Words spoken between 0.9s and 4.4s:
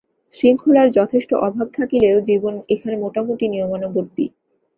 যথেষ্ট অভাব থাকিলেও জীবন এখানে মোটামুটি নিয়মানুবর্তী।